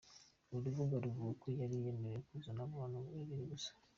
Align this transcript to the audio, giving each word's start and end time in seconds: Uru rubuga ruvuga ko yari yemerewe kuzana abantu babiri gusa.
Uru 0.49 0.59
rubuga 0.65 0.95
ruvuga 1.03 1.31
ko 1.41 1.47
yari 1.59 1.75
yemerewe 1.83 2.19
kuzana 2.27 2.61
abantu 2.71 2.97
babiri 3.15 3.43
gusa. 3.51 3.71